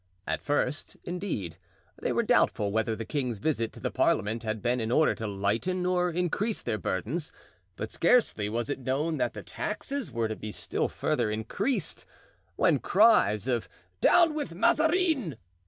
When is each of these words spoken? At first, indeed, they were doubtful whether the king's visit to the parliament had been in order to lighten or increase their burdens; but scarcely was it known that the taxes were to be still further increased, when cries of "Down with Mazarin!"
At 0.25 0.41
first, 0.41 0.97
indeed, 1.03 1.57
they 2.01 2.11
were 2.11 2.23
doubtful 2.23 2.71
whether 2.71 2.95
the 2.95 3.05
king's 3.05 3.37
visit 3.37 3.71
to 3.73 3.79
the 3.79 3.91
parliament 3.91 4.41
had 4.41 4.59
been 4.59 4.79
in 4.79 4.89
order 4.91 5.13
to 5.13 5.27
lighten 5.27 5.85
or 5.85 6.09
increase 6.09 6.63
their 6.63 6.79
burdens; 6.79 7.31
but 7.75 7.91
scarcely 7.91 8.49
was 8.49 8.67
it 8.67 8.79
known 8.79 9.17
that 9.17 9.35
the 9.35 9.43
taxes 9.43 10.11
were 10.11 10.27
to 10.27 10.35
be 10.35 10.51
still 10.51 10.87
further 10.87 11.29
increased, 11.29 12.03
when 12.55 12.79
cries 12.79 13.47
of 13.47 13.69
"Down 14.01 14.33
with 14.33 14.55
Mazarin!" 14.55 15.35